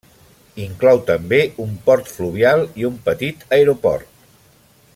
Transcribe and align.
Inclou 0.61 1.01
també 1.09 1.41
un 1.65 1.75
port 1.89 2.09
fluvial 2.13 2.65
i 2.83 2.89
un 2.89 2.97
petit 3.11 3.45
aeroport. 3.59 4.27